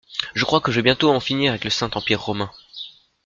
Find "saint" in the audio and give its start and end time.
1.69-1.91